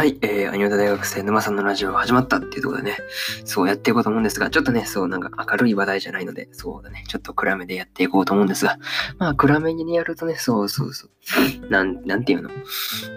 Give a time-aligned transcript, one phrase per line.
[0.00, 2.96] はい、えー、アニメ大学生沼さんのラジオ始まったっていうところでね、
[3.44, 8.78] そうやっていこうと思うんですが、ちょっとね、そうなんか明るい話題じゃないので、そうだね、ちょっと暗めでやっていこうと思うんですが、
[9.18, 12.48] まあ暗めにやるとね、そうそうそう、なん、なんていうの？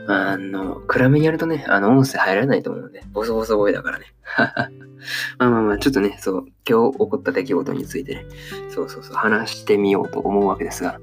[0.09, 4.07] あの、暗めにやるとね、あの、音声入らないと思うので、ボソボソ声だからね。
[5.39, 8.25] まあまあまあ、ちょっとね、そう、今日起こった出来事についてね、
[8.69, 10.99] そうそうそう、話してみようと思うわけですが、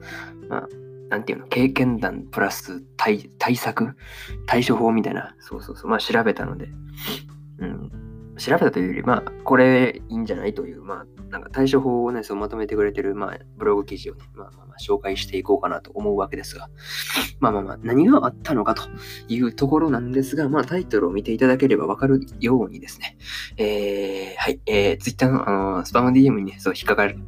[0.50, 0.68] まあ、
[1.10, 3.96] なんていうの、経験談プラス対対策？
[4.46, 6.68] 対処法みたいな、そうそうそう、まあ調べたので、
[7.58, 7.90] うん、
[8.40, 16.70] 調べたというより、まあ、これいいんじゃないという、まあ、なんか対処法をね、そうまとめてくれてる、まあ、ブログ記事をね、まあまあまあ、紹介していこうかなと思うわけですが、
[17.38, 18.82] まあまあまあ、何があったのかと
[19.28, 23.18] いうところなんですが、まあ、タイトルを見ていただければわかるようにですね、
[23.58, 27.18] えー、はい、えー、Twitter の、あのー、スパム DM にね、そう、引っかかる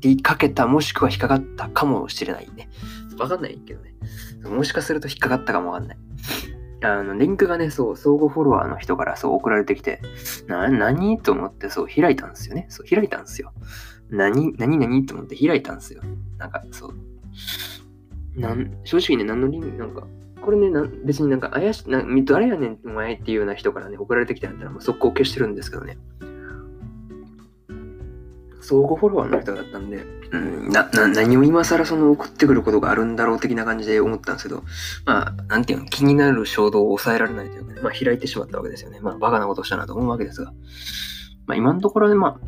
[0.00, 2.68] りかけた、もしくは引っかかったかもしれないね。
[3.18, 3.94] わかんないけどね。
[4.44, 5.98] もしかすると引っかかったかもわかんない。
[6.82, 10.00] あの、リンクがね、そう、相互フォロワーの人からそう送られてきて、
[10.46, 11.20] な、何？
[11.20, 12.66] と思ってそう開いたんですよね。
[12.70, 13.52] そう、開いたんですよ。
[14.08, 16.02] 何、何、何と思って開いたんですよ。
[16.38, 16.94] なんか、そう。
[18.40, 20.06] なん、正直ね、何のリンク、なんか、
[20.40, 25.98] これね、な別になんか怪しい、な誰やねんお前っていうような人からね、送られてきたんだったら、もう速攻消してるんですけどね。
[28.60, 34.62] 相互フォロワーの人だったんで、うん、な、な、何を今更その送ってくることがあるんだろう的な感じで思ったんですけど、
[35.06, 39.00] まあ、なんていうの、気になる衝動を抑えられないというかね、まあ開いてしまったわけですよね。
[39.00, 40.52] まあ、バカなことしたなと思うわけですが、
[41.46, 42.38] まあ今のところね、ま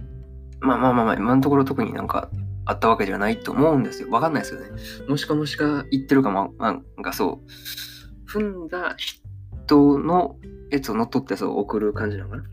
[0.61, 2.31] あ、まあまあまあ、今のところ特になんか
[2.67, 4.11] あったわけではないと思うんですよ。
[4.11, 4.69] わかんないですよね。
[5.09, 10.37] もしかもしか言ってるかも、なんかそう、踏んだ人の
[10.71, 12.45] やつを乗っ取ってそう送る感じなのかな？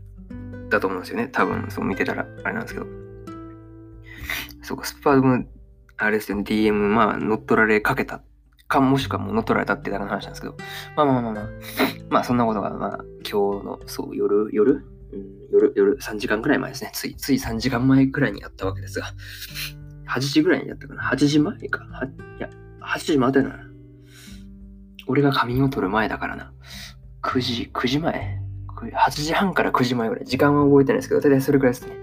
[0.70, 1.28] だと思うんですよね。
[1.32, 2.86] 多分、そう見てたらあれなんですけど。
[4.70, 5.48] そうか、スパム、
[5.96, 8.22] あれですよね、DM、まあ、乗っ取られかけた
[8.68, 10.56] か、もしくはもう乗っ取られたってだけの話なんですけど、
[10.94, 11.44] まあまあまあまあ、
[12.08, 12.98] まあそんなことが、まあ
[13.28, 14.74] 今日の、そう、夜、夜、
[15.12, 16.92] うん、夜、夜3時間くらい前ですね。
[16.94, 19.06] つい、つい3時間前くらいにやったわけですが、
[20.08, 21.84] 8時ぐらいにやったかな ?8 時前か
[22.38, 22.48] いや、
[22.80, 23.58] 8時までな。
[25.08, 26.52] 俺が仮眠を取る前だからな。
[27.22, 28.38] 9時、9時前
[28.76, 30.24] ?8 時半から9時前ぐらい。
[30.24, 31.96] 時間は覚えてないですけど、大体それくらいですね。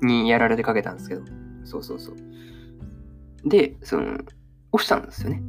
[0.00, 1.47] にやられてかけたんですけど。
[1.68, 2.16] そうそうそう。
[3.44, 4.18] で、その、
[4.72, 5.42] 押したんですよね。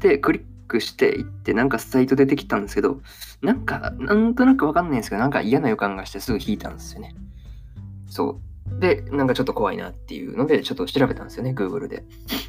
[0.00, 3.00] で、クリックしていって、なんかサイト出てきたんですけど、
[3.40, 7.14] なんか、なんとなくわかんないんですけど、なんか嫌な予感がしてすぐ引いたんですよね。
[8.08, 8.40] そ
[8.70, 8.80] う。
[8.80, 12.04] で、なんかちょっと怖いなっていうので、ちょっと調べたんですよね、Google で。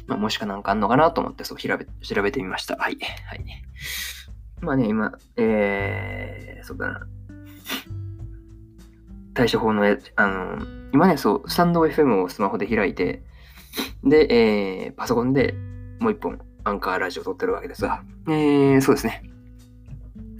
[0.06, 2.76] まあ、もしかなんかあんのかなと思って、そう調べ、調べてみました。
[2.76, 2.98] はい。
[3.26, 3.44] はい。
[4.60, 7.06] まあね、今、えー、そうだな。
[9.34, 9.84] 対処法の、
[10.16, 13.22] あの、今ね、そう、スタンド FM をスマホで開いて、
[14.04, 15.54] で、えー、パソコンで
[16.00, 19.22] もう一本、アンカーラジオ撮ってるわけですが、えー、そうですね。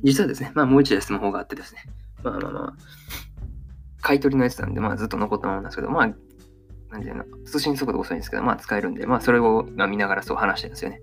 [0.03, 1.83] 実はですね、まあもう一台スマホがあってですね、
[2.23, 2.75] まあまあまあ、
[4.01, 6.07] 買い取りのやつなんで、まあずっと残ったままなんですけど、まあ、
[6.91, 11.01] なんていうの、通信速度遅いんですけど、まあ使えるんで、まあそれを今見ながらそう話してるんですよね。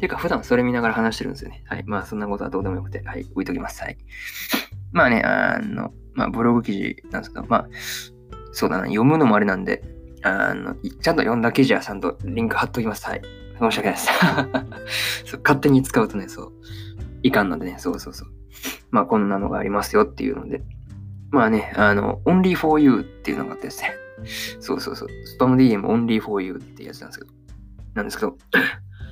[0.00, 1.62] ていうか、普段それ見ながら話してるんですよね。
[1.66, 1.84] はい。
[1.86, 3.82] まあそんなことはどうでもよくて、はい、置いときます。
[3.82, 3.98] はい。
[4.92, 7.68] まあね、あの、まあ、ブログ記事なんですけど、まあ、
[8.52, 9.82] そうだな、読むのもあれなんで、
[10.22, 13.06] あの、ちゃんと読んだ記事はちゃんとリンク貼っときます。
[13.06, 13.22] はい。
[13.58, 14.08] 申し訳ないです。
[15.30, 16.52] そう勝手に使うとね、そう、
[17.22, 18.28] いかんのでね、そうそうそう。
[18.90, 20.62] まあ、こんなのがありますよっていうので、
[21.30, 23.94] まあね、あの、only for you っていうのがあってですね、
[24.60, 27.32] そうそうそう、スパム DM only for you ってやつなんですけど、
[27.94, 28.36] なんですけど、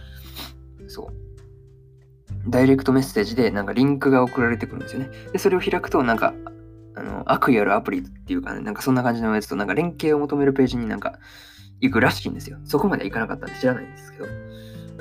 [0.88, 2.50] そう。
[2.50, 5.10] ダイレクトメッセージでなんかリンクが送られてくるんですよね。
[5.32, 6.34] で、それを開くとなんか、
[6.98, 11.19] あの、悪意あるアプリっていうかね、なんかそんな感じのやつとなんか連携を求めるページになんか
[11.81, 12.59] 行くらしいんですよ。
[12.64, 14.26] そこまで行かなかったんで知らないんですけど。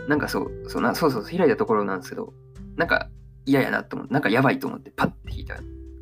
[0.08, 2.34] なんかそう、そうなそうそう開いたところなんですけど、
[2.76, 3.10] なんか
[3.46, 5.58] 嫌やなと思って、なんかやばいと思ってパッて引いたっ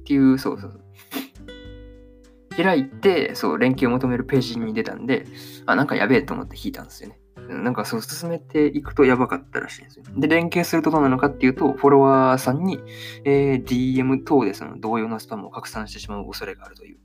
[0.06, 2.64] ていう、そうそうそう。
[2.64, 5.26] 開いて、そう、連携を求めるページに出たんで、
[5.66, 7.20] あ、なんかやべえと思って引いたんですよね。
[7.50, 10.06] なんかそう進めていくとやばかったらしいんですよ。
[10.18, 12.80] で、連携するとどうなのかっていうと、フォロワーさんに、
[13.24, 16.98] えー、DM 等でその同様のスパムを拡散してしまう恐れがあるという、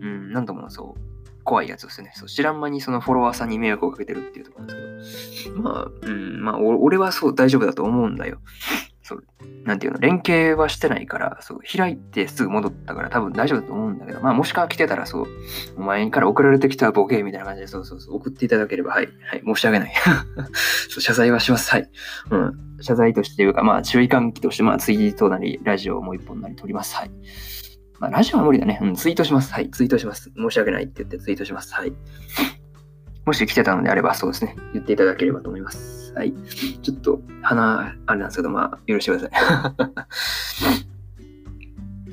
[0.00, 2.12] うん、なんともそう、怖いやつですね。
[2.14, 8.38] そう知らん間にそのフォロワーさんに迷惑をかけてるっていうところなんですけど、まあ、うん、まあ、俺はそう大丈夫だと思うんだよ。
[9.06, 9.24] そう、
[9.64, 15.26] なんていうの、連携はしてないから、そう、開いてすぐ戻ったから多分大丈夫だと思うんだけど、まあもしか来てたらそう、
[15.76, 19.92] お前から送られてきたボケみたいな感じで、そうそうそう、送っていただければ、はい、はい、申し訳ない。
[20.90, 21.70] 謝罪はします。
[21.70, 21.88] はい。
[22.30, 22.52] うん。
[22.80, 26.96] 謝罪としてというか、まあ注意喚起として、まあツイートなり、ラジオをもう一本なり撮ります。
[26.96, 27.10] はい。
[28.00, 28.80] まあラジオは無理だね。
[28.82, 29.52] うん、ツイートします。
[29.52, 30.32] はい、ツイートします。
[30.36, 31.72] 申し訳ないって言ってツイートします。
[31.74, 31.92] はい。
[33.26, 34.54] もし来てたのであれば、そうですね。
[34.72, 36.14] 言っていただければと思います。
[36.14, 36.32] はい。
[36.80, 39.30] ちょっと、鼻、あれなんですけど、まあ、許してください。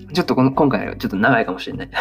[0.13, 1.89] ちょっとこの今回はちょっと長いかもしれない。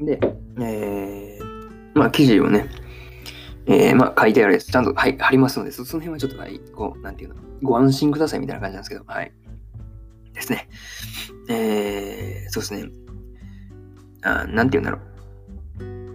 [0.00, 0.20] で、
[0.60, 2.66] えー、まあ記事をね、
[3.66, 9.32] えー、まあ書いてあるやつ、ちゃんと、はい、貼りますので、その辺はちょっと、はい、こう、なんていうの、ご安心くださいみたいな感じなんですけど、はい。
[10.34, 10.68] ですね。
[11.48, 12.90] えー、そうですね。
[14.22, 15.07] あなんていうんだろう。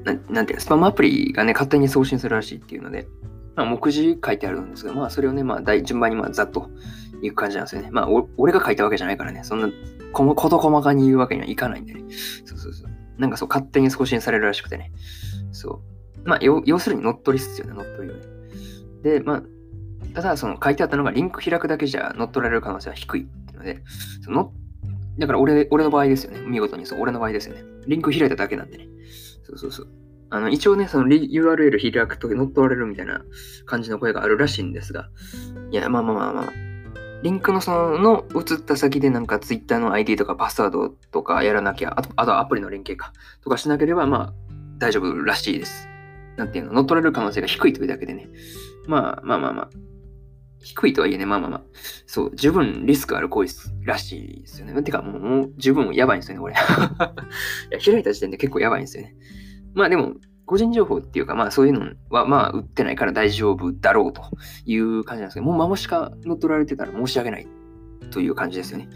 [0.03, 3.07] ななんていう、スパムアプリがね、勝手に送信するらしいっていうので、
[3.55, 6.69] まあ、目次書いてあるんですが、まあ、それをね、まあ、順番に、まあ、ざっと
[7.21, 7.89] いく感じなんですよね。
[7.91, 8.07] まあ、
[8.37, 9.69] 俺が書いたわけじゃないからね、そんな、
[10.11, 12.03] この事細かに言うわけにはいかないんでね。
[12.45, 12.91] そうそうそう。
[13.17, 14.91] なんかそう、勝手に送信されるらしくてね。
[15.51, 15.81] そ
[16.25, 16.27] う。
[16.27, 18.23] まあ、要するに乗っ取りっすよね、乗っ取りをね。
[19.03, 19.43] で、まあ、
[20.13, 23.83] ただ、その書いてあったのが、リンク開くだけじゃ乗っ取られる可能性は低いっていうので、
[24.21, 24.51] その
[25.17, 26.41] だから俺、俺の場合ですよね。
[26.41, 27.63] 見事にそう、俺の場合ですよね。
[27.87, 28.87] リンク開いただけなんでね。
[29.43, 29.87] そうそうそう。
[30.29, 33.21] あの、一応ね、その URL 開くと乗っ取られるみたいな
[33.65, 35.09] 感じの声があるらしいんですが、
[35.71, 36.53] いや、まあまあまあまあ、
[37.21, 43.13] リンクのその、の移った先でなんか Twitter の ID とかパスワードとかやらなきゃ、あと、あとアプリの連携か、
[43.43, 44.33] とかしなければ、まあ、
[44.79, 45.87] 大丈夫らしいです。
[46.35, 48.27] なんていうの、乗っ取られる可能性が低いというだけでね。
[48.87, 49.69] まあまあまあまあ、
[50.63, 51.61] 低いとはいえね、まあまあまあ、
[52.07, 54.81] そう、十分リスクある行為らしいですよね。
[54.81, 56.55] てか、もう、もう十分やばいんですよね、これ。
[56.55, 59.15] いや、開いた時点で結構やばいんですよね。
[59.73, 60.13] まあでも、
[60.45, 64.23] 個人情報っていうか、まあそういうのは、まあ売ってないから大丈夫だろうと
[64.65, 67.47] いう感じなんですけど、もうマモシカ乗っ取られてたら申し訳ない
[68.11, 68.89] という感じですよね。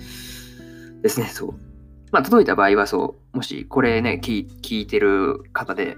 [1.01, 1.66] ですね、そう。
[2.11, 5.97] まあ届いた場合はそう、もしこれね、聞聞いてる方で、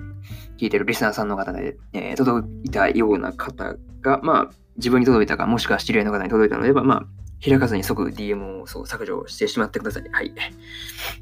[0.57, 7.05] 聞いてるリスナーさんの方で、えー、届いたような方が、まあ自分に届いたか、もしくは知り合いの方に届いたのであれば、まあ、
[7.43, 10.09] 開かずに即 DM をそう削除してしまってください。
[10.11, 10.33] はい。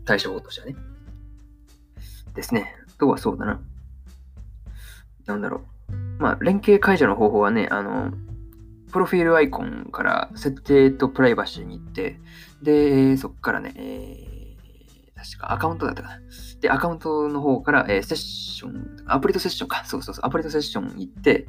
[0.06, 0.76] 対処法としてはね。
[2.36, 2.76] ですね。
[2.88, 3.60] あとはそうだな。
[5.26, 5.96] なんだろう。
[6.20, 8.12] まあ、連携解除の方法はね、あの、
[8.92, 12.20] プロフィールアイコンから設定とプライバシーに行って、
[12.62, 14.38] で、そこからね、えー
[15.18, 16.20] 確かアカウントだったかな。
[16.62, 19.84] で、アカウントの方から、えー、セッション、アプリとセッションか。
[19.86, 21.48] そうそうそう、アプリとセッション行って、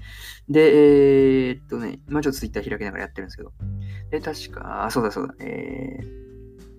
[0.49, 3.53] で、えー、っとね、今ちょっとツイッター開きながらやってるんですけど、
[4.11, 6.01] で、確か、そうだそうだ、え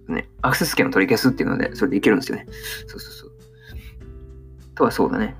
[0.10, 2.48] ー、ね、アクセス権を取り消すっていうので、それでいけるんですよね。
[2.88, 3.32] そうそうそう。
[4.74, 5.36] とはそうだね。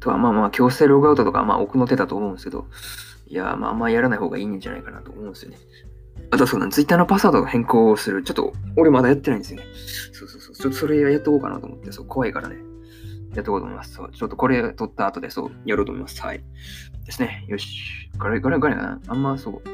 [0.00, 2.66] とは、まあまあ、強制ログアウトとか、まあ、奥の手だと思うんですけど、
[3.26, 5.58] いや、まあ、あんまやらない方がいいんじゃないかなと思うんですよね。
[6.34, 8.22] あとそうだ、ツイッターのパスワードを変更する。
[8.22, 9.66] ちょっと、俺まだやってないんですよね。
[10.12, 10.54] そうそうそう。
[10.54, 12.56] ちょっとそれやっとこうかなと思って、そう、怖いからね。
[13.34, 13.94] やっとこうと思います。
[13.94, 16.20] そう、ちょっとこれ撮った後でそう、やろうと思います。
[16.22, 16.44] はい。
[17.04, 17.44] ですね。
[17.48, 18.10] よし。
[18.18, 19.68] これ、これ、これかなあんまそう、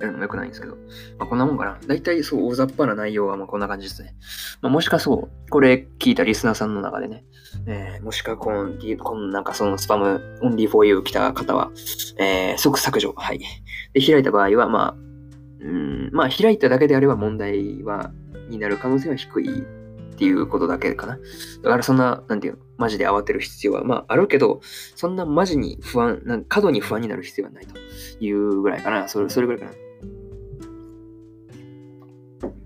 [0.00, 0.76] やるのも良くないんですけど。
[1.18, 1.78] まあ、こんなもんかな。
[1.86, 4.14] だいたいそう、大雑把な内容はまあこんな感じですね。
[4.60, 7.24] まあ、もしかそう、これ聞いたリスナーさんの中でね、
[7.66, 11.70] えー、もしかこの、このなんかそのスパム、 only for you 来た方は、
[12.18, 13.14] えー、即削除。
[13.16, 13.38] はい。
[13.92, 15.11] で、開いた場合は、まあ、
[15.62, 18.12] うん、まあ開いただけであれば問題は、
[18.48, 19.62] になる可能性は低いっ
[20.16, 21.18] ていうことだけかな。
[21.62, 24.60] だからそんな、なんていうの、マジで慌てる必要は、まああるけど、
[24.96, 27.78] そんなマジに不安、なん過度に不安になる必要はないと
[28.24, 29.08] いうぐらいかな。
[29.08, 29.72] それそれぐらいかな。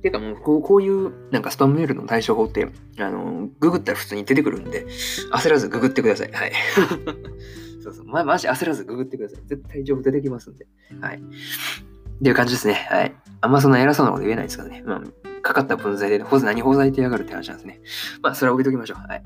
[0.07, 4.87] ていうかもうこう、こういうなんかスパムメールの対処法って、あの、ググったら普通に出てくるんで、
[5.33, 6.33] 焦らずググってください。
[6.33, 6.53] はい。
[7.83, 8.07] そうそう。
[8.07, 9.43] ま、マジ焦らずググってください。
[9.47, 10.67] 絶対情報出てきますんで。
[11.01, 11.23] はい。
[12.17, 12.87] っていう感じですね。
[12.91, 13.15] はい。
[13.41, 14.83] あんまそんな偉そうなこと言えないですからね。
[14.85, 15.03] まあ、
[15.43, 17.81] かかった分際で、ほず何法罪ってやがるって話なんですね。
[18.23, 19.07] まあ、それは置いときましょう。
[19.07, 19.23] はい。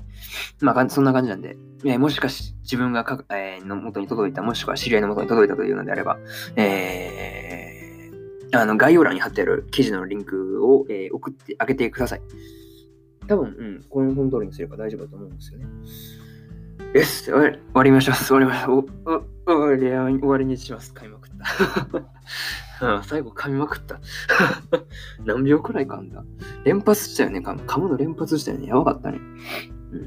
[0.60, 6.18] まあ、そんな感じなんで、えー、もしかし自分がか、えー、の元に届いた、もしくは知り合いの元に届いたというのであれば、
[6.56, 12.22] えー、あの、概要欄に貼ってある記事のリンクを、えー、送ってあげてください。
[13.28, 15.66] 多分、うん、この本通りにすれば大丈夫だと思うんですよね。
[16.92, 18.14] よし、終わりましょう。
[18.16, 18.86] 終わりましょう。
[19.46, 20.92] 終わりにします。
[20.92, 21.19] 買いまくっ
[22.80, 23.02] た。
[23.02, 24.00] 最後噛みまくった。
[25.24, 26.24] 何秒くらい噛んだ？
[26.64, 27.60] 連発したよね、噛む。
[27.62, 28.66] 噛むの連発したよね。
[28.66, 29.20] やばかったね。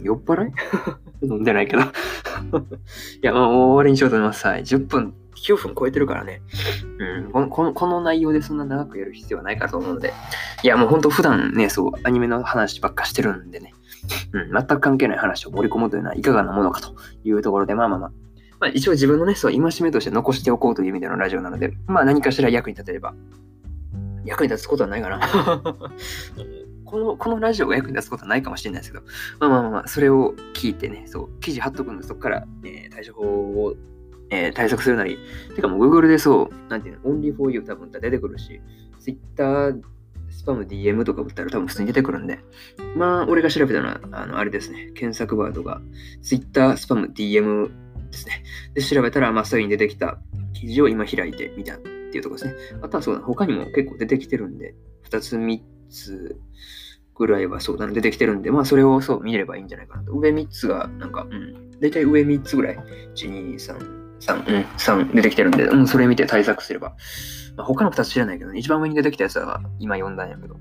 [0.01, 0.53] 酔っ払い？
[1.21, 1.85] 飲んでないけどい
[3.21, 4.45] や、まあ、終わりにしようと思います。
[4.45, 4.61] はい。
[4.61, 6.41] 10分、9分超えてるからね。
[6.99, 10.13] うん、このこのこの内容でそんな長くやる必要はないかと思うので。
[10.63, 13.73] いや、もうほんと普段ね、そう、アニメの話ばっかしてるんでね。
[14.33, 18.11] うん、全く関係ない話を盛り込むというのはいかがなものかというところで、まあまあまあ、
[18.63, 23.13] まあ、一応自分のね、そう、戒めとして残しておこうという意味でのラジオなので、まあ何かしら役に立てれば、
[24.23, 25.19] 役に立つことはないかな。
[26.85, 29.03] この、このラジオが役に立つことはないかもしれないですけど、
[29.41, 33.23] まあまあまあ、それを聞いてね、そう、記事貼っとくので、そこから、えー、対処法
[33.65, 33.75] を、
[34.29, 35.17] えー、対策するなり、
[35.57, 38.61] てかもう Google でそう、なんていうの、Only for You 多分出てくるし、
[39.01, 39.75] Twitter
[40.29, 42.39] スパム DM とか打ったら多分普通に出てくるんで、
[42.95, 45.81] まあ、俺が調べたのは、あの、あれですね、検索ワードが
[46.21, 47.82] Twitter スパム DM
[48.13, 48.43] ですね。
[48.73, 50.17] で、調べたら、まあ、そういうに出てきた
[50.53, 52.79] 記事を今開いてみたっていうところですね。
[52.81, 54.75] あとはそうだ、他にも結構出てきてるんで、
[55.09, 56.39] 2つ3つ
[57.15, 60.13] ぐらいはそうだ、出てきてるんで、まあそれをそう見ればいいんじゃないかなと。
[60.13, 62.77] 上3つが、なんか、うん、大体上3つぐらい、
[63.15, 63.77] 1、2、3、
[64.19, 66.95] 3、うん、3出てきてるんで、うん、それ見て対策すれば。
[67.55, 70.55] まあ、他の2つ知らないけど、ね、一番上に出てきたやつは今読んだんやけど、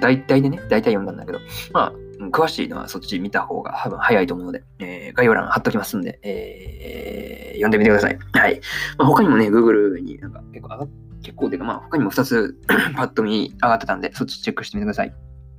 [0.00, 1.40] 大体でね、大体読んだんだけど、
[1.72, 1.92] まあ、
[2.30, 8.18] 詳しいのはそっち見た方が多分早いと思うので、えー、概要欄貼っときますんで、えー、読んでみてください。
[8.32, 8.60] はい。
[8.98, 10.88] まあ、他にもね、Google になんか結構上がっ
[11.22, 12.60] 結構てか、まあ他にも2つ
[12.96, 15.14] パッと見上がってたんで、そっちチェックしてみてください。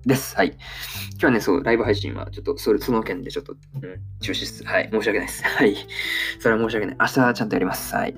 [0.05, 0.35] です。
[0.35, 0.47] はい。
[1.11, 3.81] 今日はね、そう、ライブ配信はちょっとそれその件でちょっと、うん、
[4.19, 4.63] 中止です。
[4.65, 4.89] はい。
[4.91, 5.43] 申し訳ないです。
[5.47, 5.75] はい。
[6.39, 6.97] それは申し訳ない。
[6.99, 7.95] 明日ちゃんとやります。
[7.95, 8.15] はい。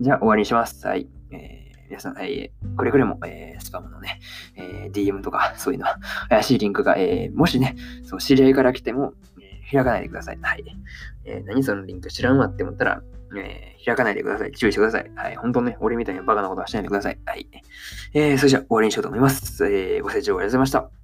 [0.00, 0.84] じゃあ終わりにします。
[0.86, 1.08] はい。
[1.30, 1.62] えー
[1.92, 4.18] 皆さん、えー、くれぐれも、えー、スパムのね、
[4.92, 5.86] DM とか、 そういうの、
[6.28, 10.38] 怪しいリンクが、えー、もしね、そう、知り合いから来ても、えー、開かないでください。
[10.40, 10.64] はい。
[11.24, 13.02] えー、何そのリンク知らんわって思ったら、
[13.36, 14.52] えー、開かないでください。
[14.52, 15.10] 注意してください。
[15.14, 15.36] はい。
[15.36, 17.18] 本当ね、俺みたいなバカなことはしないでください。
[17.24, 17.48] はい。
[18.14, 19.66] えー、それじゃあ終わりにしようと思います。
[19.66, 21.01] えー、ご清聴ありがとうございました。